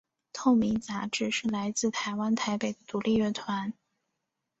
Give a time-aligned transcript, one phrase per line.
[0.33, 3.71] 透明杂志是来自台湾台北的独立乐团。